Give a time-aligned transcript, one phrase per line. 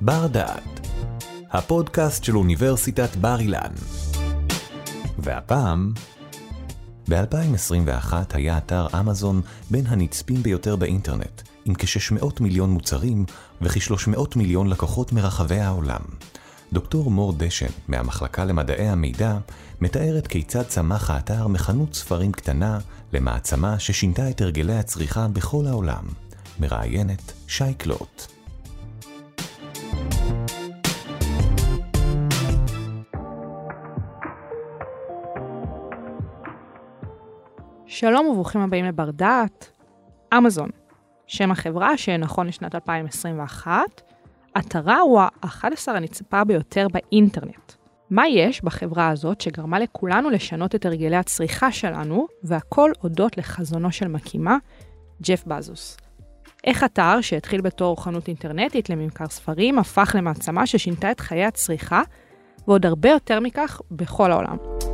[0.00, 0.86] בר דעת,
[1.50, 3.72] הפודקאסט של אוניברסיטת בר אילן.
[5.18, 5.92] והפעם,
[7.08, 13.24] ב-2021 היה אתר אמזון בין הנצפים ביותר באינטרנט, עם כ-600 מיליון מוצרים
[13.60, 16.00] וכ-300 מיליון לקוחות מרחבי העולם.
[16.72, 19.38] דוקטור מור דשן, מהמחלקה למדעי המידע,
[19.80, 22.78] מתארת כיצד צמח האתר מחנות ספרים קטנה
[23.12, 26.04] למעצמה ששינתה את הרגלי הצריכה בכל העולם.
[26.60, 28.37] מראיינת שי קלוט.
[38.00, 39.70] שלום וברוכים הבאים לבר דעת.
[40.38, 40.68] אמזון,
[41.26, 44.02] שם החברה שנכון לשנת 2021,
[44.58, 47.72] אתרה הוא ה-11 הנצפה ביותר באינטרנט.
[48.10, 54.08] מה יש בחברה הזאת שגרמה לכולנו לשנות את הרגלי הצריכה שלנו, והכל הודות לחזונו של
[54.08, 54.56] מקימה,
[55.22, 55.96] ג'ף בזוס.
[56.64, 62.02] איך אתר שהתחיל בתור חנות אינטרנטית לממכר ספרים, הפך למעצמה ששינתה את חיי הצריכה,
[62.68, 64.87] ועוד הרבה יותר מכך בכל העולם.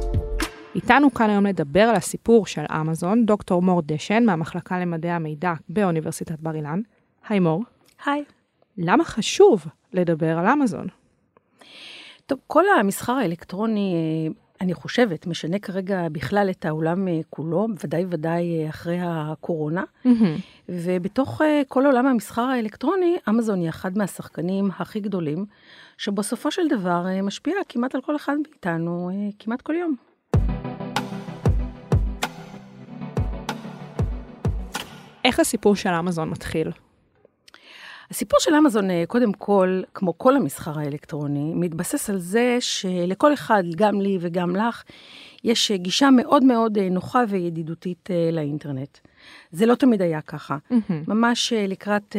[0.74, 6.40] איתנו כאן היום לדבר על הסיפור של אמזון, דוקטור מור דשן מהמחלקה למדעי המידע באוניברסיטת
[6.40, 6.80] בר אילן.
[7.28, 7.64] היי מור.
[8.06, 8.24] היי.
[8.78, 10.86] למה חשוב לדבר על אמזון?
[12.26, 18.06] טוב, כל המסחר האלקטרוני, אה, אני חושבת, משנה כרגע בכלל את העולם אה, כולו, ודאי
[18.10, 19.84] ודאי אה, אחרי הקורונה.
[20.06, 20.40] Mm-hmm.
[20.68, 25.46] ובתוך כל עולם המסחר האלקטרוני, אמזון היא אחד מהשחקנים הכי גדולים,
[25.98, 29.96] שבסופו של דבר משפיע כמעט על כל אחד מאיתנו, כמעט כל יום.
[35.34, 36.70] איך הסיפור של אמזון מתחיל?
[38.10, 43.62] הסיפור של אמזון, אה, קודם כל, כמו כל המסחר האלקטרוני, מתבסס על זה שלכל אחד,
[43.76, 44.82] גם לי וגם לך,
[45.44, 48.98] יש אה, גישה מאוד מאוד אה, נוחה וידידותית לאינטרנט.
[49.52, 50.56] זה לא תמיד היה ככה.
[50.56, 50.92] Mm-hmm.
[51.08, 52.16] ממש לקראת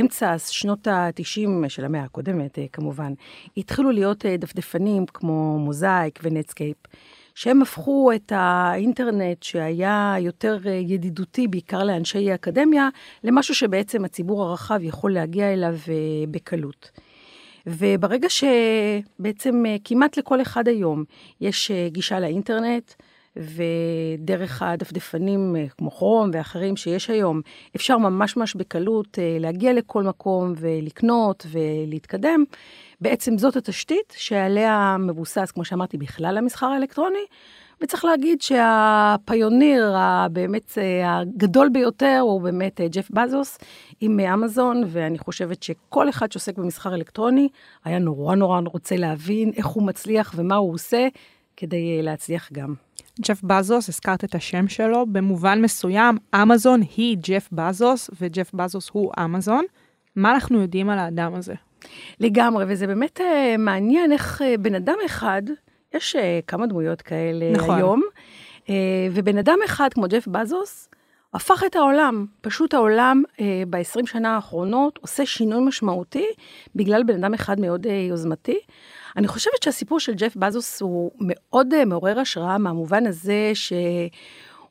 [0.00, 3.12] אמצע שנות ה-90 של המאה הקודמת, כמובן,
[3.56, 6.76] התחילו להיות דפדפנים כמו מוזאיק ונטסקייפ.
[7.34, 12.88] שהם הפכו את האינטרנט, שהיה יותר אה, ידידותי, בעיקר לאנשי אקדמיה,
[13.24, 15.94] למשהו שבעצם הציבור הרחב יכול להגיע אליו אה,
[16.30, 16.90] בקלות.
[17.66, 21.04] וברגע שבעצם אה, כמעט לכל אחד היום
[21.40, 22.92] יש גישה לאינטרנט,
[23.36, 27.40] ודרך הדפדפנים כמו כרום ואחרים שיש היום,
[27.76, 32.44] אפשר ממש ממש בקלות להגיע לכל מקום ולקנות ולהתקדם.
[33.04, 37.24] בעצם זאת התשתית שעליה מבוסס, כמו שאמרתי, בכלל המסחר האלקטרוני,
[37.80, 43.58] וצריך להגיד שהפיוניר הבאמת אה, הגדול ביותר הוא באמת אה, ג'ף בזוס
[44.00, 47.48] עם אה, אמזון, ואני חושבת שכל אחד שעוסק במסחר אלקטרוני
[47.84, 51.08] היה נורא נורא רוצה להבין איך הוא מצליח ומה הוא עושה
[51.56, 52.74] כדי להצליח גם.
[53.20, 59.12] ג'ף בזוס, הזכרת את השם שלו, במובן מסוים, אמזון היא ג'ף בזוס וג'ף בזוס הוא
[59.24, 59.64] אמזון.
[60.16, 61.54] מה אנחנו יודעים על האדם הזה?
[62.20, 65.42] לגמרי, וזה באמת uh, מעניין איך uh, בן אדם אחד,
[65.94, 67.76] יש uh, כמה דמויות כאלה נכון.
[67.76, 68.02] היום,
[69.12, 70.88] ובן אדם אחד כמו ג'ף בזוס,
[71.34, 72.26] הפך את העולם.
[72.40, 73.40] פשוט העולם uh,
[73.70, 76.26] ב-20 שנה האחרונות עושה שינוי משמעותי
[76.74, 78.58] בגלל בן אדם אחד מאוד uh, יוזמתי.
[79.16, 83.72] אני חושבת שהסיפור של ג'ף בזוס הוא מאוד uh, מעורר השראה מהמובן הזה ש...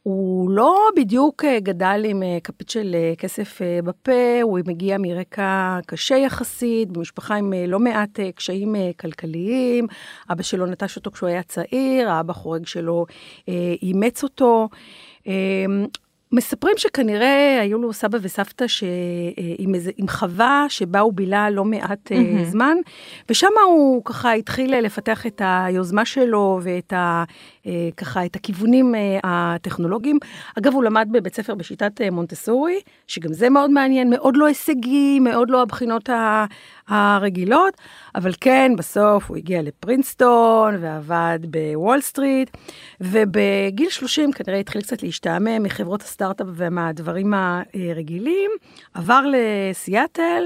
[0.04, 5.80] הוא לא בדיוק אה, גדל עם אה, כפית של אה, כסף בפה, הוא מגיע מרקע
[5.86, 9.88] קשה יחסית, במשפחה עם לא מעט קשיים כלכליים.
[10.32, 13.06] אבא שלו נטש אותו כשהוא היה צעיר, האבא חורג שלו
[13.82, 14.70] אימץ אותו.
[16.34, 18.84] מספרים שכנראה היו לו סבא וסבתא ש...
[19.58, 22.44] עם, איזה, עם חווה שבה הוא בילה לא מעט mm-hmm.
[22.44, 22.78] זמן,
[23.30, 27.24] ושם הוא ככה התחיל לפתח את היוזמה שלו ואת ה...
[27.68, 30.20] אה, ככה את הכיוונים אה, הטכנולוגיים.
[30.60, 35.20] אגב, הוא למד בבית ספר בשיטת אה, מונטסורי, שגם זה מאוד מעניין, מאוד לא הישגי,
[35.20, 36.10] מאוד לא הבחינות
[36.88, 37.74] הרגילות,
[38.16, 42.58] אבל כן, בסוף הוא הגיע לפרינסטון ועבד בוול סטריט,
[43.02, 48.52] ובגיל 30 כנראה התחיל קצת להשתעמם מחברות הסטארט-אפ ומהדברים הרגילים,
[48.94, 50.44] עבר לסיאטל.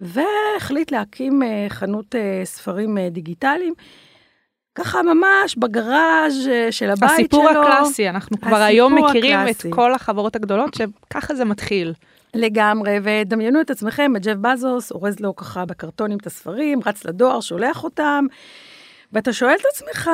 [0.00, 2.14] והחליט להקים חנות
[2.44, 3.74] ספרים דיגיטליים.
[4.76, 7.60] ככה ממש בגראז' אה, של הבית הסיפור שלו.
[7.60, 9.68] הסיפור הקלאסי, אנחנו כבר היום מכירים הקלאסי.
[9.68, 11.92] את כל החברות הגדולות, שככה זה מתחיל.
[12.36, 17.40] לגמרי, ודמיינו את עצמכם, את ג'ף בזוס, אורז לו ככה בקרטונים את הספרים, רץ לדואר,
[17.40, 18.24] שולח אותם,
[19.12, 20.10] ואתה שואל את עצמך,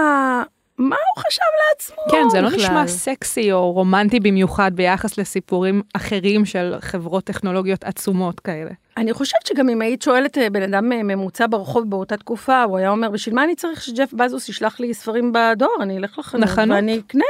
[0.79, 2.61] מה הוא חשב לעצמו כן, זה לא בכלל.
[2.61, 8.71] נשמע סקסי או רומנטי במיוחד ביחס לסיפורים אחרים של חברות טכנולוגיות עצומות כאלה.
[8.97, 12.79] אני חושבת שגם אם היית שואלת אה, בן אדם אה, ממוצע ברחוב באותה תקופה, הוא
[12.79, 15.71] היה אומר, בשביל מה אני צריך שג'ף בזוס ישלח לי ספרים בדואר?
[15.81, 17.25] אני אלך לחנות ואני אקנה.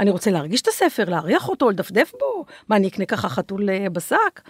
[0.00, 2.44] אני רוצה להרגיש את הספר, להריח אותו, לדפדף בו.
[2.68, 4.40] מה, אני אקנה ככה חתול אה, בשק?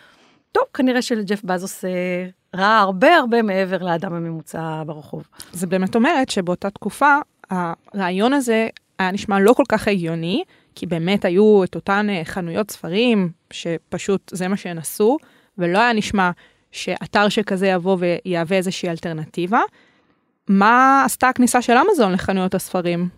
[0.52, 1.90] טוב, כנראה שלג'ף בזוס אה,
[2.54, 5.28] ראה הרבה הרבה מעבר לאדם הממוצע ברחוב.
[5.52, 7.16] זה באמת אומרת שבאותה תקופה,
[7.50, 8.68] הרעיון הזה
[8.98, 10.44] היה נשמע לא כל כך הגיוני,
[10.74, 15.16] כי באמת היו את אותן אה, חנויות ספרים, שפשוט זה מה שהן עשו,
[15.58, 16.30] ולא היה נשמע
[16.72, 19.60] שאתר שכזה יבוא ויהווה איזושהי אלטרנטיבה.
[20.48, 23.08] מה עשתה הכניסה של אמזון לחנויות הספרים?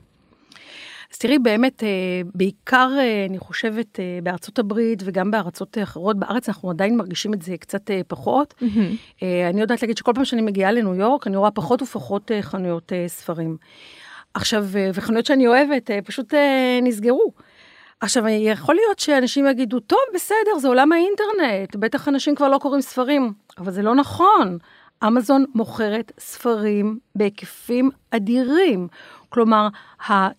[1.13, 1.89] אז תראי, באמת, אה,
[2.35, 7.57] בעיקר, אה, אני חושבת, בארצות הברית וגם בארצות אחרות, בארץ אנחנו עדיין מרגישים את זה
[7.57, 8.55] קצת פחות.
[8.61, 9.25] Mm-hmm.
[9.51, 13.57] אני יודעת להגיד שכל פעם שאני מגיעה לניו יורק, אני רואה פחות ופחות חנויות ספרים.
[14.37, 16.35] עכשיו, וחנויות שאני אוהבת פשוט
[16.83, 17.33] נסגרו.
[18.01, 22.81] עכשיו, יכול להיות שאנשים יגידו, טוב, בסדר, זה עולם האינטרנט, בטח אנשים כבר לא קוראים
[22.81, 24.59] ספרים, אבל זה לא נכון.
[25.07, 28.89] אמזון מוכרת ספרים בהיקפים אדירים.
[29.29, 29.69] כלומר,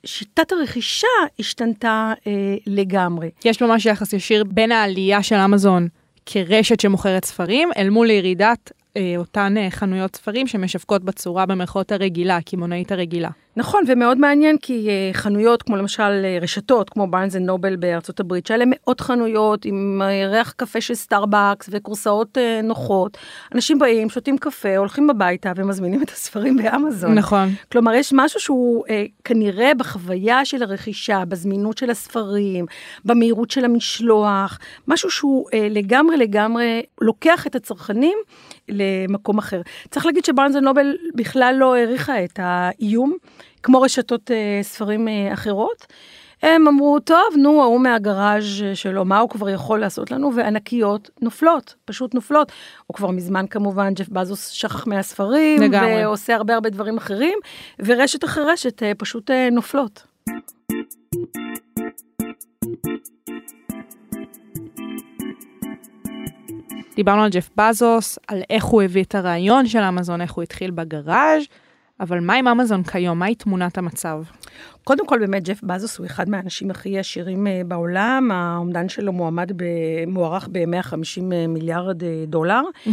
[0.05, 1.07] שיטת הרכישה
[1.39, 2.31] השתנתה אה,
[2.67, 3.29] לגמרי.
[3.45, 5.87] יש ממש יחס ישיר בין העלייה של אמזון
[6.25, 8.76] כרשת שמוכרת ספרים, אל מול ירידת אה,
[9.17, 13.29] אותן אה, חנויות ספרים שמשווקות בצורה במרכאות הרגילה, הקמעונאית הרגילה.
[13.57, 18.45] נכון, ומאוד מעניין כי אה, חנויות כמו למשל אה, רשתות כמו אנד נובל בארצות הברית,
[18.45, 23.17] שהיה להם מאות חנויות עם אה, ריח קפה של סטארבקס וכורסאות נוחות.
[23.55, 27.13] אנשים באים, שותים קפה, הולכים הביתה ומזמינים את הספרים באמזון.
[27.13, 27.49] נכון.
[27.71, 28.85] כלומר, יש משהו שהוא
[29.23, 32.65] כנראה בחוויה של הרכישה, בזמינות של הספרים,
[33.05, 38.17] במהירות של המשלוח, משהו שהוא לגמרי לגמרי לוקח את הצרכנים
[38.69, 39.61] למקום אחר.
[39.91, 43.17] צריך להגיד שבארנס אנד נובל בכלל לא העריכה את האיום.
[43.63, 45.85] כמו רשתות אה, ספרים אה, אחרות.
[46.43, 48.43] הם אמרו, טוב, נו, ההוא מהגראז'
[48.73, 50.35] שלו, מה הוא כבר יכול לעשות לנו?
[50.35, 52.51] וענקיות נופלות, פשוט נופלות.
[52.87, 56.05] הוא כבר מזמן כמובן, ג'ף בזוס שכח מהספרים, לגמרי.
[56.05, 57.39] ועושה הרבה הרבה דברים אחרים,
[57.79, 60.03] ורשת אחרי רשת אה, פשוט אה, נופלות.
[66.97, 70.71] דיברנו על ג'ף בזוס, על איך הוא הביא את הרעיון של אמזון, איך הוא התחיל
[70.71, 71.43] בגראז'.
[71.99, 73.19] אבל מה עם אמזון כיום?
[73.19, 74.21] מהי תמונת המצב?
[74.83, 78.31] קודם כל, באמת, ג'ף בזוס הוא אחד מהאנשים הכי עשירים אה, בעולם.
[78.31, 79.63] האומדן שלו מועמד, ב,
[80.07, 82.61] מוערך ב-150 אה, מיליארד אה, דולר.
[82.61, 82.89] Mm-hmm.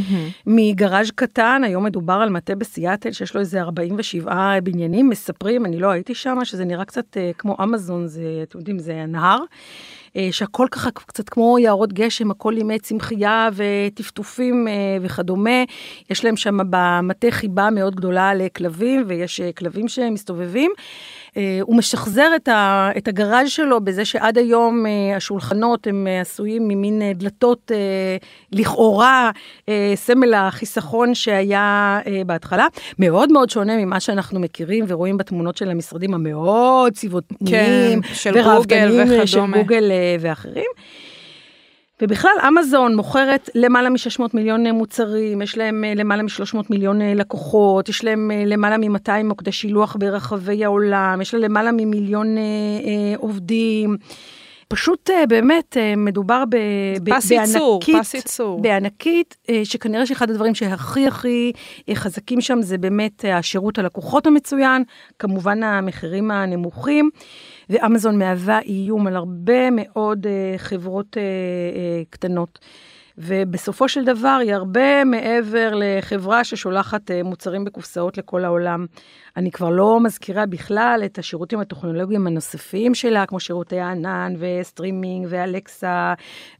[0.46, 5.08] מגראז' קטן, היום מדובר על מטה בסיאטל, שיש לו איזה 47 בניינים.
[5.08, 9.38] מספרים, אני לא הייתי שם, שזה נראה קצת כמו אמזון, זה, אתם יודעים, זה נהר.
[10.30, 14.68] שהכל ככה קצת כמו יערות גשם, הכל ימי צמחייה וטפטופים
[15.00, 15.64] וכדומה.
[16.10, 20.70] יש להם שם במטה חיבה מאוד גדולה לכלבים, ויש כלבים שמסתובבים.
[21.36, 26.20] אה, הוא משחזר את, ה, את הגראז' שלו בזה שעד היום אה, השולחנות הם אה,
[26.20, 27.72] עשויים ממין דלתות
[28.52, 29.30] לכאורה
[29.94, 32.66] סמל החיסכון שהיה בהתחלה.
[32.98, 39.00] מאוד מאוד שונה ממה שאנחנו מכירים ורואים בתמונות של המשרדים המאוד צבעוניים, כן, של גוגל
[39.02, 39.26] וכדומה.
[39.26, 40.70] של גוגל ואחרים.
[42.02, 47.88] ובכלל, אמזון מוכרת למעלה מ-600 מיליון מוצרים, יש להם אה, למעלה מ-300 מיליון אה, לקוחות,
[47.88, 52.36] יש להם אה, למעלה מ-200 מוקדי שילוח ברחבי העולם, יש לה למעלה ממיליון
[53.16, 53.96] עובדים.
[54.68, 56.56] פשוט באמת מדובר ב,
[57.10, 58.62] פס ייצור, פס ייצור.
[58.62, 61.52] בענקית, שכנראה שאחד הדברים שהכי הכי
[61.94, 64.84] חזקים שם זה באמת השירות הלקוחות המצוין,
[65.18, 67.10] כמובן המחירים הנמוכים.
[67.70, 72.58] ואמזון מהווה איום על הרבה מאוד uh, חברות uh, uh, קטנות.
[73.18, 78.86] ובסופו של דבר היא הרבה מעבר לחברה ששולחת uh, מוצרים בקופסאות לכל העולם.
[79.36, 86.14] אני כבר לא מזכירה בכלל את השירותים הטכנולוגיים הנוספים שלה, כמו שירותי הענן וסטרימינג ואלקסה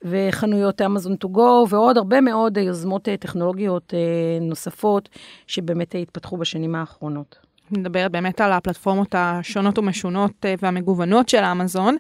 [0.05, 3.95] וחנויות אמזון טו גו ועוד הרבה מאוד יוזמות טכנולוגיות
[4.41, 5.09] נוספות
[5.47, 7.44] שבאמת התפתחו בשנים האחרונות.
[7.71, 11.97] מדברת באמת על הפלטפורמות השונות ומשונות אה, והמגוונות של אמזון.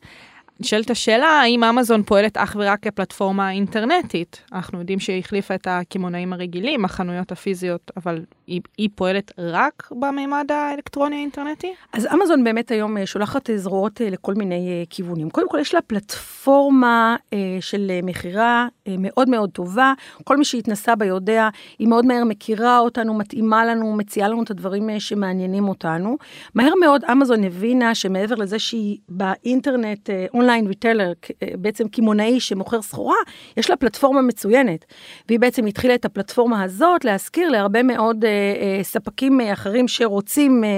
[0.61, 4.43] נשאלת השאלה, האם אמזון פועלת אך ורק כפלטפורמה אינטרנטית?
[4.53, 10.47] אנחנו יודעים שהיא החליפה את הקמעונאים הרגילים, החנויות הפיזיות, אבל היא, היא פועלת רק במימד
[10.51, 11.75] האלקטרוני האינטרנטי?
[11.93, 15.31] אז אמזון באמת היום אה, שולחת אה, זרועות אה, לכל מיני כיוונים.
[15.31, 17.17] קודם כל, יש לה פלטפורמה
[17.61, 18.69] של מכירה
[18.99, 19.93] מאוד מאוד טובה.
[20.25, 24.51] כל מי שהתנסה בה יודע, היא מאוד מהר מכירה אותנו, מתאימה לנו, מציעה לנו את
[24.51, 26.17] הדברים שמעניינים אותנו.
[26.55, 30.11] מהר מאוד אמזון הבינה שמעבר לזה שהיא באינטרנט,
[30.45, 31.13] online retailer,
[31.55, 33.17] בעצם קמעונאי שמוכר סחורה,
[33.57, 34.85] יש לה פלטפורמה מצוינת.
[35.29, 40.69] והיא בעצם התחילה את הפלטפורמה הזאת להשכיר להרבה מאוד אה, ספקים אחרים שרוצים אה,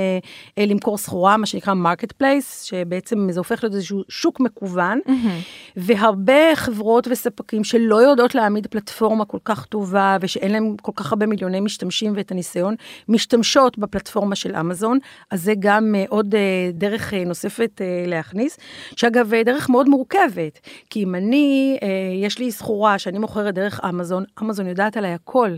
[0.59, 5.73] אה, למכור סחורה, מה שנקרא marketplace, שבעצם זה הופך להיות איזשהו שוק מקוון, mm-hmm.
[5.77, 11.27] והרבה חברות וספקים שלא יודעות להעמיד פלטפורמה כל כך טובה, ושאין להם כל כך הרבה
[11.27, 12.75] מיליוני משתמשים ואת הניסיון,
[13.09, 14.99] משתמשות בפלטפורמה של אמזון,
[15.31, 16.35] אז זה גם עוד
[16.75, 18.59] דרך נוספת להכניס.
[18.97, 20.61] שאגב, דרך דרך מאוד מורכבת,
[20.91, 21.89] כי אם אני, אה,
[22.27, 25.51] יש לי סחורה שאני מוכרת דרך אמזון, אמזון יודעת עליי הכל.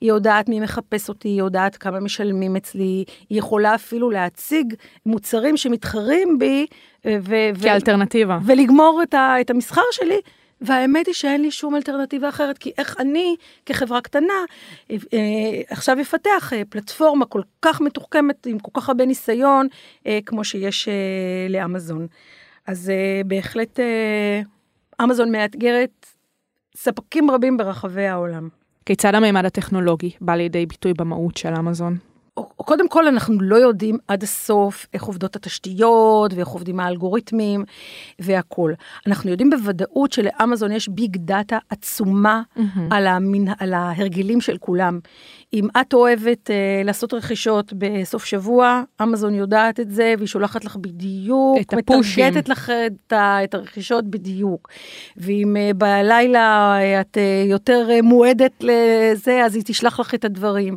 [0.00, 4.74] היא יודעת מי מחפש אותי, היא יודעת כמה משלמים אצלי, היא יכולה אפילו להציג
[5.06, 6.66] מוצרים שמתחרים בי.
[7.06, 8.38] אה, ו- כאלטרנטיבה.
[8.42, 10.18] ו- ולגמור את, ה- את המסחר שלי.
[10.60, 14.32] והאמת היא שאין לי שום אלטרנטיבה אחרת, כי איך אני, כחברה קטנה,
[14.90, 15.18] אה, אה,
[15.68, 19.66] עכשיו אפתח אה, פלטפורמה כל כך מתוחכמת, עם כל כך הרבה ניסיון,
[20.26, 20.88] כמו שיש
[21.48, 22.06] לאמזון.
[22.66, 24.40] אז אה, בהחלט אה,
[25.04, 26.06] אמזון מאתגרת
[26.76, 28.48] ספקים רבים ברחבי העולם.
[28.86, 31.98] כיצד המימד הטכנולוגי בא לידי ביטוי במהות של אמזון?
[32.56, 37.64] קודם כל, אנחנו לא יודעים עד הסוף איך עובדות התשתיות ואיך עובדים האלגוריתמים
[38.18, 38.74] והכול.
[39.06, 42.60] אנחנו יודעים בוודאות שלאמזון יש ביג דאטה עצומה mm-hmm.
[42.90, 44.98] על, המין, על ההרגלים של כולם.
[45.54, 50.76] אם את אוהבת אה, לעשות רכישות בסוף שבוע, אמזון יודעת את זה, והיא שולחת לך
[50.76, 52.26] בדיוק, את הפושים.
[52.26, 54.68] מטרגטת לך את, ה, את הרכישות בדיוק.
[55.16, 60.24] ואם אה, בלילה אה, את אה, יותר אה, מועדת לזה, אז היא תשלח לך את
[60.24, 60.76] הדברים.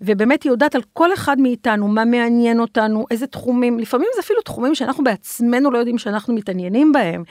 [0.00, 4.40] ובאמת היא יודעת על כל אחד מאיתנו, מה מעניין אותנו, איזה תחומים, לפעמים זה אפילו
[4.40, 7.24] תחומים שאנחנו בעצמנו לא יודעים שאנחנו מתעניינים בהם.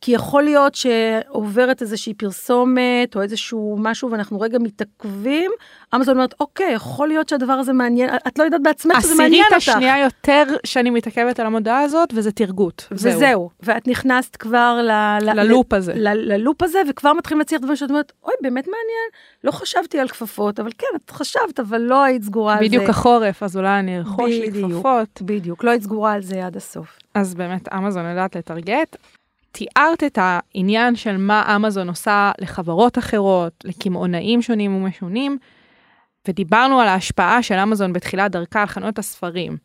[0.00, 5.50] כי יכול להיות שעוברת איזושהי פרסומת או איזשהו משהו ואנחנו רגע מתעכבים,
[5.94, 9.56] אמזון אומרת, אוקיי, יכול להיות שהדבר הזה מעניין, את לא יודעת בעצמך שזה מעניין אותך.
[9.56, 12.88] עשירית השנייה יותר שאני מתעכבת על המודעה הזאת, וזה תרגות.
[12.90, 13.18] וזהו.
[13.18, 13.50] זהו.
[13.62, 14.90] ואת נכנסת כבר ל,
[15.22, 15.92] ללופ הזה.
[15.96, 19.08] ל, ללופ הזה, וכבר מתחילים להצליח דברים שאת אומרת, אוי, באמת מעניין,
[19.44, 22.64] לא חשבתי על כפפות, אבל כן, את חשבת, אבל לא היית סגורה על זה.
[22.64, 25.22] בדיוק החורף, אז אולי אני ארכוש לי כפפות.
[25.22, 26.98] בדיוק, לא היית סגורה על זה עד הסוף.
[27.14, 28.96] אז באמת, אמזון יודעת לטרגט.
[29.52, 35.38] תיארת את העניין של מה אמזון עושה לחברות אחרות, לקמעונאים שונים ומשונים,
[36.28, 39.56] ודיברנו על ההשפעה של אמזון בתחילת דרכה על חנויות הספרים.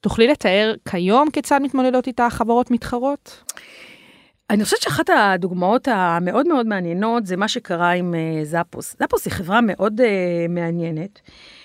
[0.00, 3.42] תוכלי לתאר כיום כיצד מתמודדות איתה חברות מתחרות?
[4.50, 8.96] אני חושבת שאחת הדוגמאות המאוד מאוד מעניינות זה מה שקרה עם uh, זאפוס.
[8.98, 10.04] זאפוס היא חברה מאוד uh,
[10.48, 11.20] מעניינת,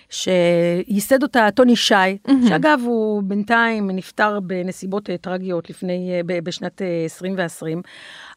[0.09, 2.31] שייסד אותה טוני שי, mm-hmm.
[2.49, 7.81] שאגב הוא בינתיים נפטר בנסיבות uh, טרגיות לפני, uh, בשנת uh, 2020.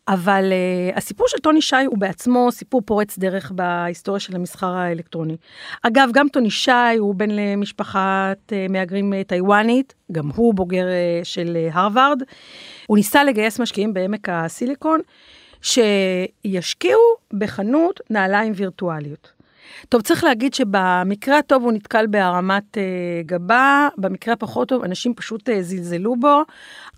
[0.09, 5.37] אבל uh, הסיפור של טוני שי הוא בעצמו סיפור פורץ דרך בהיסטוריה של המסחר האלקטרוני.
[5.83, 11.25] אגב, גם טוני שי הוא בן למשפחת uh, מהגרים uh, טיוואנית, גם הוא בוגר uh,
[11.25, 12.23] של uh, הרווארד.
[12.87, 15.01] הוא ניסה לגייס משקיעים בעמק הסיליקון,
[15.63, 17.01] שישקיעו
[17.33, 19.33] בחנות נעליים וירטואליות.
[19.89, 25.49] טוב, צריך להגיד שבמקרה הטוב הוא נתקל בהרמת uh, גבה, במקרה הפחות טוב אנשים פשוט
[25.49, 26.43] uh, זלזלו בו.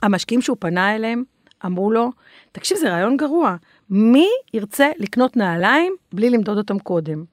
[0.02, 1.22] המשקיעים שהוא פנה אליהם
[1.64, 2.10] אמרו לו,
[2.54, 3.56] תקשיב, זה רעיון גרוע.
[3.90, 7.24] מי ירצה לקנות נעליים בלי למדוד אותם קודם?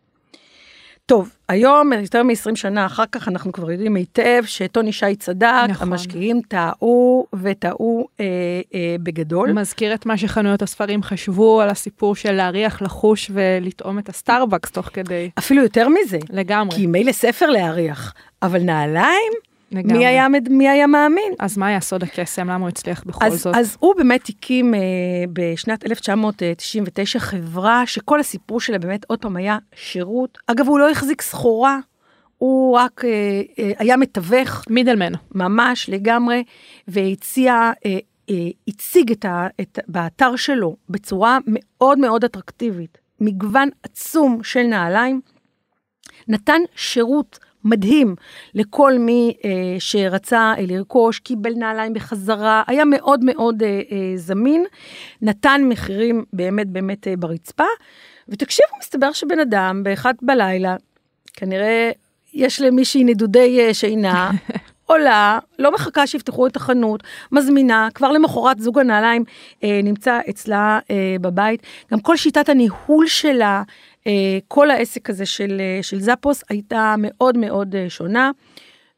[1.06, 5.88] טוב, היום, יותר מ-20 שנה אחר כך, אנחנו כבר יודעים היטב שטוני שיי צדק, נכון.
[5.88, 8.26] המשקיעים טעו וטעו אה,
[8.74, 9.52] אה, בגדול.
[9.52, 14.90] מזכיר את מה שחנויות הספרים חשבו על הסיפור של להריח, לחוש ולטעום את הסטארבקס תוך
[14.94, 15.30] כדי.
[15.40, 16.20] אפילו יותר מזה.
[16.30, 16.76] לגמרי.
[16.76, 19.51] כי מילא ספר להריח, אבל נעליים?
[19.72, 21.34] מי היה, מי היה מאמין?
[21.40, 22.50] אז מה היה סוד הקסם?
[22.50, 23.56] למה הוא הצליח בכל אז, זאת?
[23.56, 24.80] אז הוא באמת הקים אה,
[25.34, 30.38] בשנת 1999 חברה שכל הסיפור שלה באמת עוד פעם היה שירות.
[30.48, 31.80] אגב, הוא לא החזיק סחורה,
[32.38, 34.64] הוא רק אה, אה, היה מתווך.
[34.70, 35.12] מידלמן.
[35.36, 36.44] ממש, לגמרי,
[36.88, 38.00] והציע, אה,
[38.30, 45.22] אה, הציג את ה, את, באתר שלו בצורה מאוד מאוד אטרקטיבית, מגוון עצום של נעליים,
[46.28, 48.16] נתן שירות מדהים
[48.56, 54.66] לכל מי אה, שרצה אה, לרכוש, קיבל נעליים בחזרה, היה מאוד מאוד אה, אה, זמין,
[55.22, 57.64] נתן מחירים באמת באמת אה, ברצפה,
[58.30, 60.76] ותקשיבו, מסתבר שבן אדם באחד בלילה,
[61.34, 61.92] כנראה
[62.34, 64.32] יש למישהי נדודי אה, שינה,
[64.92, 69.24] עולה, לא מחכה שיפתחו את החנות, מזמינה, כבר למחרת זוג הנעליים
[69.64, 71.64] אה, נמצא אצלה אה, בבית.
[71.92, 73.64] גם כל שיטת הניהול שלה,
[74.48, 78.32] כל העסק הזה של, אה, של זאפוס הייתה מאוד מאוד אה, שונה.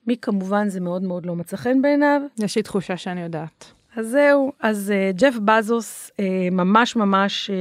[0.07, 2.21] מי כמובן זה מאוד מאוד לא מצא חן בעיניו.
[2.39, 3.71] יש לי תחושה שאני יודעת.
[3.95, 6.11] אז זהו, אז ג'ף בזוס
[6.51, 7.51] ממש ממש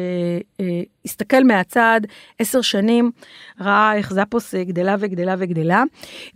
[1.04, 2.00] הסתכל מהצד
[2.38, 3.10] עשר שנים,
[3.60, 5.82] ראה איך זאפוס uh, גדלה וגדלה וגדלה,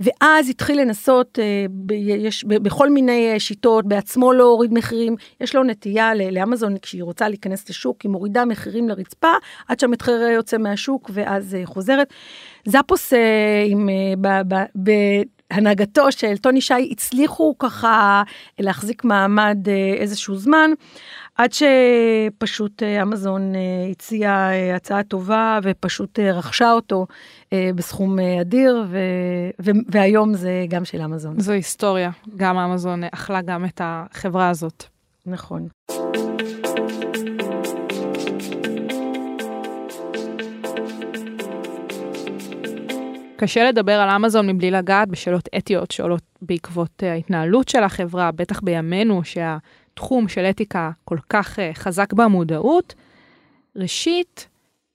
[0.01, 5.17] ואז התחיל לנסות uh, ב- יש, ב- בכל מיני uh, שיטות, בעצמו לא הוריד מחירים,
[5.41, 9.33] יש לו נטייה לאמזון כשהיא רוצה להיכנס לשוק, היא מורידה מחירים לרצפה,
[9.69, 12.13] עד שהמתחר יוצא מהשוק ואז uh, חוזרת.
[12.65, 13.17] זאפוס uh,
[13.67, 18.23] עם, uh, ב- ב- ב- הנהגתו של טוני שי הצליחו ככה
[18.59, 20.71] להחזיק מעמד אה, איזשהו זמן,
[21.37, 27.07] עד שפשוט אה, אמזון אה, הציעה הצעה טובה ופשוט רכשה אותו
[27.75, 28.99] בסכום אדיר, ו-
[29.63, 31.41] ו- והיום זה גם של אמזון.
[31.41, 34.85] זו היסטוריה, גם אמזון אכלה גם את החברה הזאת.
[35.27, 35.69] נכון.
[43.37, 48.61] קשה לדבר על אמזון מבלי לגעת בשאלות אתיות שעולות בעקבות אה, ההתנהלות של החברה, בטח
[48.61, 49.25] בימינו
[49.97, 52.95] שהתחום של אתיקה כל כך אה, חזק במודעות.
[53.77, 54.49] ראשית,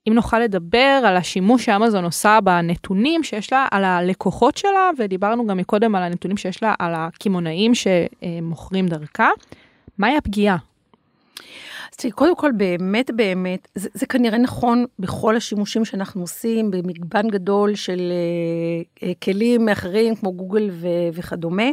[0.07, 5.57] אם נוכל לדבר על השימוש שאמזון עושה בנתונים שיש לה על הלקוחות שלה, ודיברנו גם
[5.57, 9.29] מקודם על הנתונים שיש לה על הקמעונאים שמוכרים דרכה,
[9.97, 10.57] מהי הפגיעה?
[11.91, 17.27] אז תראי, קודם כל, באמת, באמת, זה, זה כנראה נכון בכל השימושים שאנחנו עושים, במגוון
[17.27, 18.11] גדול של
[18.95, 21.69] uh, כלים אחרים, כמו גוגל ו- וכדומה.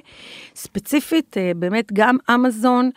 [0.55, 2.91] ספציפית, uh, באמת, גם אמזון,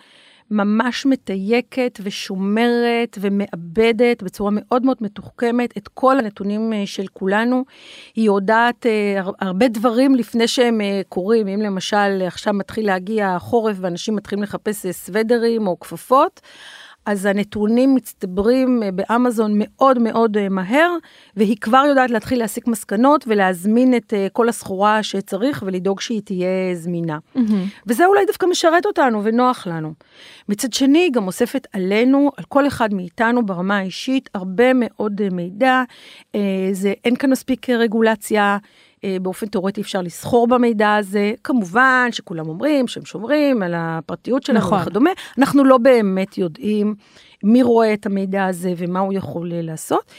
[0.51, 7.63] ממש מתייקת ושומרת ומאבדת בצורה מאוד מאוד מתוחכמת את כל הנתונים של כולנו.
[8.15, 8.85] היא יודעת
[9.39, 11.47] הרבה דברים לפני שהם קורים.
[11.47, 16.41] אם למשל עכשיו מתחיל להגיע החורף ואנשים מתחילים לחפש סוודרים או כפפות,
[17.05, 20.91] אז הנתונים מצטברים אה, באמזון מאוד מאוד אה, מהר,
[21.35, 26.75] והיא כבר יודעת להתחיל להסיק מסקנות ולהזמין את אה, כל הסחורה שצריך ולדאוג שהיא תהיה
[26.75, 27.17] זמינה.
[27.35, 27.39] Mm-hmm.
[27.87, 29.93] וזה אולי דווקא משרת אותנו ונוח לנו.
[30.49, 35.83] מצד שני, היא גם אוספת עלינו, על כל אחד מאיתנו ברמה האישית, הרבה מאוד מידע.
[36.71, 38.57] זה, אין כאן מספיק רגולציה.
[39.03, 41.33] אה, באופן תיאורטי אפשר לסחור במידע הזה.
[41.43, 44.81] כמובן שכולם אומרים שהם שומרים על הפרטיות שלנו נכון.
[44.81, 46.95] וכדומה, אנחנו לא באמת יודעים
[47.43, 50.11] מי רואה את המידע הזה ומה הוא יכול לעשות.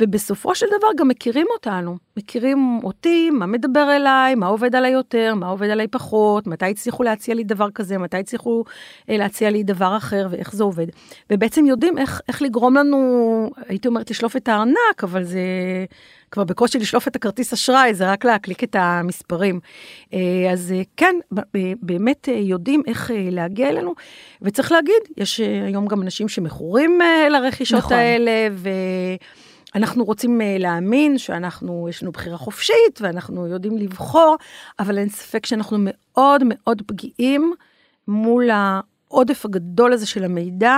[0.00, 5.34] ובסופו של דבר גם מכירים אותנו, מכירים אותי, מה מדבר אליי, מה עובד עליי יותר,
[5.34, 8.64] מה עובד עליי פחות, מתי הצליחו להציע לי דבר כזה, מתי הצליחו
[9.10, 10.86] אה, להציע לי דבר אחר ואיך זה עובד.
[11.30, 15.40] ובעצם יודעים איך, איך לגרום לנו, הייתי אומרת לשלוף את הארנק, אבל זה...
[16.30, 19.60] כבר בקושי לשלוף את הכרטיס אשראי, זה רק להקליק את המספרים.
[20.12, 20.18] אה,
[20.52, 21.14] אז אה, כן,
[21.82, 23.94] באמת אה, יודעים איך להגיע אלינו,
[24.42, 26.98] וצריך להגיד, יש היום גם אנשים שמכורים
[27.30, 27.96] לרכישות נכון.
[27.96, 28.68] האלה, ו...
[29.74, 34.36] אנחנו רוצים להאמין שאנחנו, יש לנו בחירה חופשית ואנחנו יודעים לבחור,
[34.78, 37.52] אבל אין ספק שאנחנו מאוד מאוד פגיעים
[38.08, 40.76] מול העודף הגדול הזה של המידע,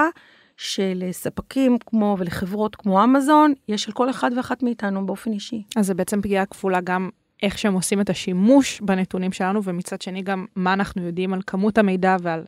[0.56, 5.62] שלספקים כמו ולחברות כמו אמזון, יש על כל אחד ואחת מאיתנו באופן אישי.
[5.76, 7.10] אז זה בעצם פגיעה כפולה גם
[7.42, 11.78] איך שהם עושים את השימוש בנתונים שלנו, ומצד שני גם מה אנחנו יודעים על כמות
[11.78, 12.44] המידע ועל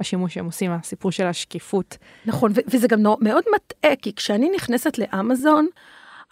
[0.00, 1.96] השימוש שהם עושים, הסיפור של השקיפות.
[2.26, 5.66] נכון, וזה גם מאוד מטעה, כי כשאני נכנסת לאמזון,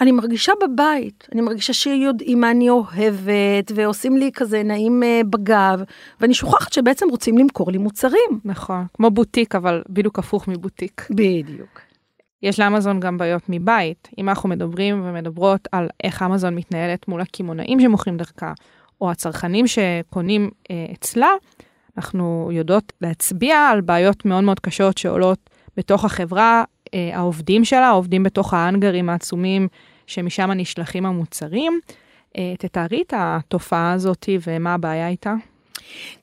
[0.03, 5.83] אני מרגישה בבית, אני מרגישה שיודעים מה אני אוהבת, ועושים לי כזה נעים uh, בגב,
[6.21, 8.41] ואני שוכחת שבעצם רוצים למכור לי מוצרים.
[8.45, 11.07] נכון, כמו בוטיק, אבל בדיוק הפוך מבוטיק.
[11.11, 11.81] בדיוק.
[12.43, 14.09] יש לאמזון גם בעיות מבית.
[14.19, 18.53] אם אנחנו מדברים ומדברות על איך אמזון מתנהלת מול הקמעונאים שמוכרים דרכה,
[19.01, 21.31] או הצרכנים שקונים אה, אצלה,
[21.97, 28.23] אנחנו יודעות להצביע על בעיות מאוד מאוד קשות שעולות בתוך החברה, אה, העובדים שלה, עובדים
[28.23, 29.69] בתוך האנגרים העצומים
[30.07, 31.81] שמשם נשלחים המוצרים.
[32.37, 35.35] אה, תתארי את התופעה הזאת ומה הבעיה איתה.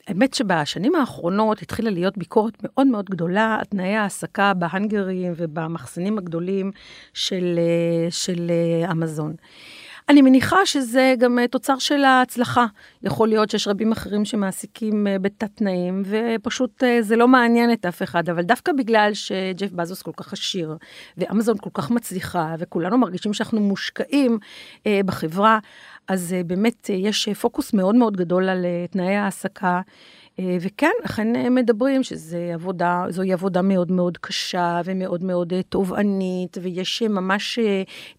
[0.08, 6.72] האמת שבשנים האחרונות התחילה להיות ביקורת מאוד מאוד גדולה על תנאי ההעסקה בהנגרים ובמחסנים הגדולים
[7.13, 8.52] של, אה, של
[8.92, 9.36] אמזון.
[10.10, 12.65] אני מניחה שזה גם אה, תוצר של ההצלחה.
[13.04, 17.86] יכול להיות שיש רבים אחרים שמעסיקים אה, בתת תנאים, ופשוט אה, זה לא מעניין את
[17.86, 20.78] אף אחד, אבל דווקא בגלל שג'ף בזוס כל כך עשיר,
[21.17, 24.39] ואמזון כל כך מצליחה, וכולנו מרגישים שאנחנו מושקעים
[25.06, 25.60] בחברה,
[26.08, 29.82] אז באמת יש פוקוס מאוד מאוד גדול על תנאי העסקה.
[30.39, 36.58] אה, וכן, אכן אה, מדברים שזוהי עבודה, עבודה מאוד מאוד קשה ומאוד מאוד אה, תובענית,
[36.62, 37.60] ויש ממש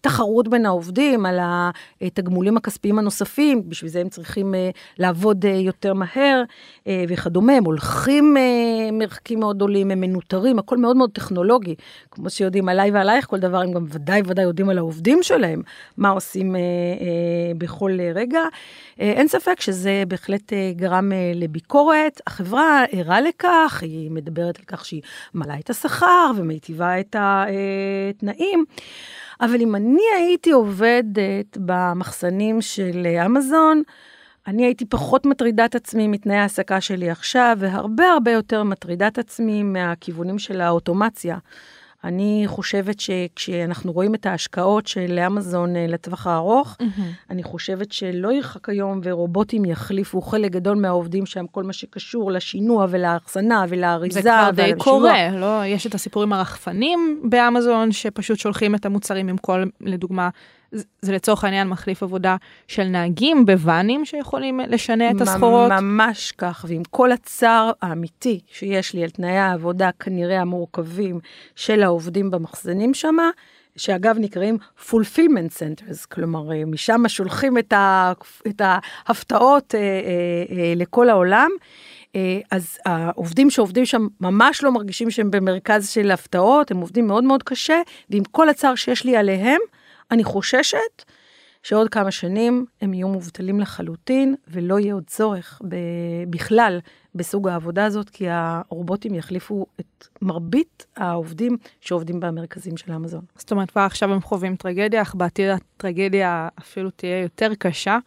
[0.01, 1.39] תחרות בין העובדים על
[2.01, 4.55] התגמולים הכספיים הנוספים, בשביל זה הם צריכים
[4.97, 6.43] לעבוד יותר מהר
[7.07, 8.37] וכדומה, הם הולכים
[8.91, 11.75] מרחקים מאוד גדולים, הם מנוטרים, הכל מאוד מאוד טכנולוגי.
[12.11, 15.61] כמו שיודעים עליי ועלייך כל דבר, הם גם ודאי ודאי יודעים על העובדים שלהם,
[15.97, 16.55] מה עושים
[17.57, 18.41] בכל רגע.
[18.99, 22.10] אין ספק שזה בהחלט גרם לביקורת.
[22.11, 25.01] באמת החברה ערה לכך, היא מדברת על כך שהיא
[25.33, 28.65] מעלה את השכר ומיטיבה את התנאים.
[29.41, 33.83] אבל אם אני הייתי עובדת במחסנים של אמזון,
[34.47, 39.17] אני הייתי פחות מטרידה את עצמי מתנאי ההעסקה שלי עכשיו, והרבה הרבה יותר מטרידה את
[39.17, 41.37] עצמי מהכיוונים של האוטומציה.
[42.03, 47.01] אני חושבת שכשאנחנו רואים את ההשקעות של אמזון אה, לטווח הארוך, mm-hmm.
[47.29, 52.85] אני חושבת שלא ירחק היום ורובוטים יחליפו חלק גדול מהעובדים שם, כל מה שקשור לשינוע
[52.89, 54.21] ולאחסנה ולאריזה.
[54.21, 55.65] זה כבר די קורה, לא?
[55.65, 60.29] יש את הסיפורים הרחפנים באמזון, שפשוט שולחים את המוצרים עם כל, לדוגמה,
[61.01, 62.35] זה לצורך העניין מחליף עבודה
[62.67, 65.71] של נהגים בוואנים שיכולים לשנע את הסחורות?
[65.71, 71.19] ממש כך, ועם כל הצער האמיתי שיש לי על תנאי העבודה כנראה המורכבים
[71.55, 73.29] של העובדים במחסנים שמה,
[73.75, 74.57] שאגב נקראים
[74.89, 78.11] fulfillment centers, כלומר אה, משם שולחים את, ה,
[78.47, 81.49] את ההפתעות אה, אה, אה, לכל העולם.
[82.15, 87.23] אה, אז העובדים שעובדים שם ממש לא מרגישים שהם במרכז של הפתעות, הם עובדים מאוד
[87.23, 89.61] מאוד קשה, ועם כל הצער שיש לי עליהם,
[90.11, 91.03] אני חוששת
[91.63, 95.61] שעוד כמה שנים הם יהיו מובטלים לחלוטין, ולא יהיה עוד צורך
[96.29, 96.79] בכלל
[97.15, 103.21] בסוג העבודה הזאת, כי הרובוטים יחליפו את מרבית העובדים שעובדים במרכזים של אמזון.
[103.35, 107.97] זאת אומרת, כבר עכשיו הם חווים טרגדיה, אך בעתיד הטרגדיה אפילו תהיה יותר קשה,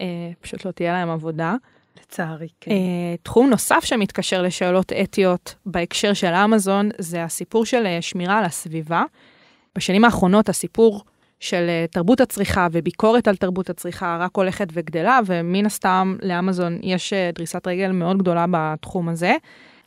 [0.00, 0.06] אה,
[0.40, 1.54] פשוט לא תהיה להם עבודה.
[2.00, 2.70] לצערי, כן.
[2.70, 2.74] Uh,
[3.22, 9.02] תחום נוסף שמתקשר לשאלות אתיות בהקשר של אמזון, זה הסיפור של uh, שמירה על הסביבה.
[9.76, 11.04] בשנים האחרונות הסיפור
[11.42, 17.12] של uh, תרבות הצריכה וביקורת על תרבות הצריכה רק הולכת וגדלה, ומן הסתם לאמזון יש
[17.12, 19.36] uh, דריסת רגל מאוד גדולה בתחום הזה.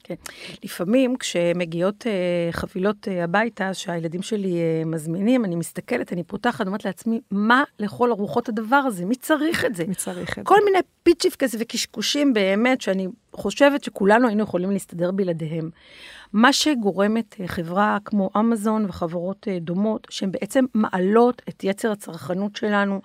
[0.03, 0.15] כן.
[0.63, 2.07] לפעמים כשמגיעות uh,
[2.51, 8.11] חבילות uh, הביתה שהילדים שלי uh, מזמינים, אני מסתכלת, אני פותחת, אומרת לעצמי, מה לכל
[8.11, 9.05] הרוחות הדבר הזה?
[9.05, 9.83] מי צריך את זה?
[9.87, 10.41] מי צריך את זה?
[10.43, 15.69] כל מיני פיצ'יפקס וקשקושים באמת, שאני חושבת שכולנו היינו יכולים להסתדר בלעדיהם.
[16.33, 22.55] מה שגורמת אה, חברה כמו אמזון וחברות אה, דומות, שהן בעצם מעלות את יצר הצרכנות
[22.55, 23.01] שלנו,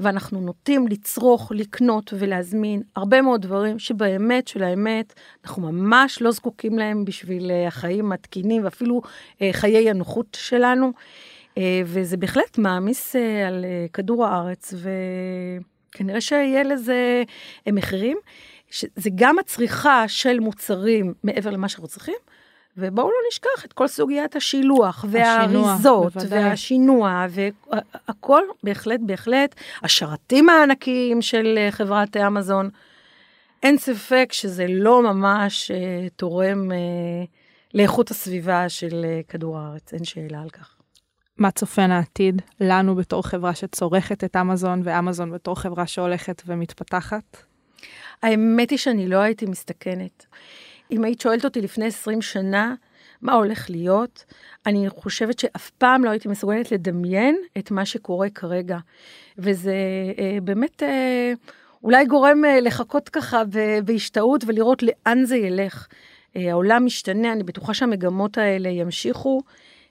[0.00, 5.12] ואנחנו נוטים לצרוך, לקנות ולהזמין הרבה מאוד דברים שבאמת, של האמת,
[5.44, 9.02] אנחנו ממש לא זקוקים להם בשביל אה, החיים התקינים ואפילו
[9.52, 10.92] חיי הנוחות שלנו.
[11.84, 13.16] וזה בהחלט מעמיס
[13.46, 14.74] על כדור הארץ,
[15.94, 17.22] וכנראה שיהיה לזה
[17.72, 18.16] מחירים.
[18.96, 22.14] זה גם הצריכה של מוצרים מעבר למה שאנחנו צריכים,
[22.76, 31.54] ובואו לא נשכח את כל סוגיית השילוח, והאריזות, והשינוע, והכל בהחלט, בהחלט, השרתים הענקיים של
[31.58, 32.70] אה, חברת אמזון,
[33.62, 37.26] אין ספק שזה לא ממש uh, תורם uh,
[37.74, 40.76] לאיכות הסביבה של uh, כדור הארץ, אין שאלה על כך.
[41.38, 47.49] מה צופן העתיד לנו בתור חברה שצורכת את אמזון, ואמזון בתור חברה שהולכת ומתפתחת?
[48.22, 50.26] האמת היא שאני לא הייתי מסתכנת.
[50.90, 52.74] אם היית שואלת אותי לפני 20 שנה,
[53.22, 54.24] מה הולך להיות,
[54.66, 58.78] אני חושבת שאף פעם לא הייתי מסוגלת לדמיין את מה שקורה כרגע.
[59.38, 59.74] וזה
[60.18, 61.32] אה, באמת אה,
[61.82, 63.42] אולי גורם אה, לחכות ככה
[63.84, 65.86] בהשתאות ולראות לאן זה ילך.
[66.36, 69.40] אה, העולם משתנה, אני בטוחה שהמגמות האלה ימשיכו.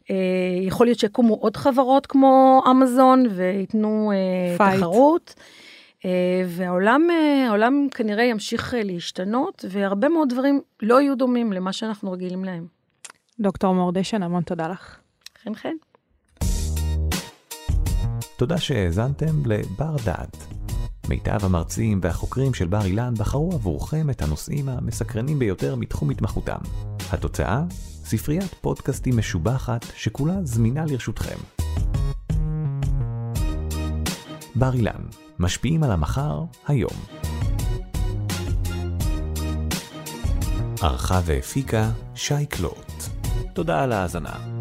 [0.10, 0.16] אה,
[0.62, 5.34] יכול להיות שיקומו עוד חברות כמו אמזון וייתנו אה, תחרות.
[6.06, 7.02] אה, והעולם
[7.48, 12.68] העולם כנראה ימשיך להשתנות, והרבה מאוד דברים לא יהיו דומים למה שאנחנו רגילים להם.
[13.40, 14.98] דוקטור מורדשן, המון תודה לך.
[15.44, 15.76] חן חן.
[18.38, 20.38] תודה שהאזנתם לבר דעת.
[21.10, 26.60] מיטב המרצים והחוקרים של בר אילן בחרו עבורכם את הנושאים המסקרנים ביותר מתחום התמחותם.
[27.12, 27.64] התוצאה?
[28.04, 31.38] ספריית פודקאסטים משובחת שכולה זמינה לרשותכם.
[34.56, 35.02] בר אילן,
[35.40, 36.94] משפיעים על המחר, היום.
[40.82, 43.04] ערכה והפיקה שי קלוט.
[43.54, 44.59] תודה על ההאזנה.